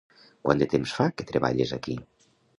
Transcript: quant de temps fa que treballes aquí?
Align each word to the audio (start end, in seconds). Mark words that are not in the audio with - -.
quant 0.47 0.63
de 0.63 0.67
temps 0.71 0.95
fa 1.01 1.07
que 1.19 1.27
treballes 1.33 1.77
aquí? 1.79 1.99